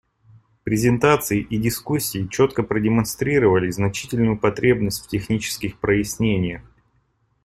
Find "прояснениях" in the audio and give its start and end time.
5.79-6.63